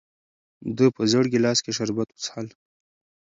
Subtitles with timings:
[0.77, 2.47] ده په زېړ ګیلاس کې شربت وڅښل.